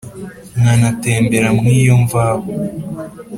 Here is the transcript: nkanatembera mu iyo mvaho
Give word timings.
nkanatembera 0.59 1.49
mu 1.57 1.65
iyo 1.79 1.93
mvaho 2.03 2.49